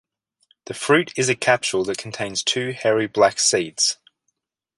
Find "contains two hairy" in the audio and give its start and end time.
1.99-3.05